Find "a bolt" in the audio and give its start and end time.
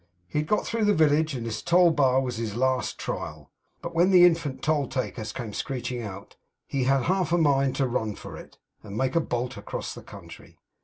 9.15-9.57